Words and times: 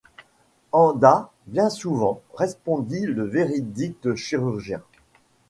En 0.71 0.93
dà! 0.93 1.29
bien 1.45 1.69
souvent, 1.69 2.23
respondit 2.33 3.05
le 3.05 3.21
véridicque 3.23 4.15
chirurgien. 4.15 4.81